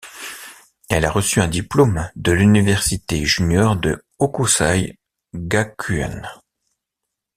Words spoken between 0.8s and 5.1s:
Elle a reçu un diplôme de l'université junior de Hokusei